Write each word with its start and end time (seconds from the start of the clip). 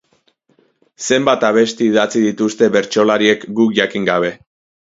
Zenbat 1.07 1.45
abesti 1.51 1.87
idatzi 1.89 2.23
dituzte 2.25 2.71
bertsolariek 2.79 3.47
guk 3.61 3.77
jakin 3.83 4.13
gabe. 4.13 4.35